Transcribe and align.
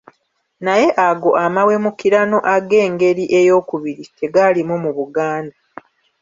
Naye 0.65 0.87
ago 1.07 1.29
amawemukirano 1.45 2.37
ag'engeri 2.55 3.23
ey'okubiri 3.39 4.03
tegaalimu 4.17 4.75
mu 4.83 4.91
Buganda. 4.97 5.55